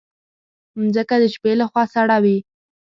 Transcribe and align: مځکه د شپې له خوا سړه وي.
مځکه 0.79 1.15
د 1.21 1.25
شپې 1.33 1.53
له 1.59 1.65
خوا 1.69 1.83
سړه 1.93 2.17
وي. 2.23 2.37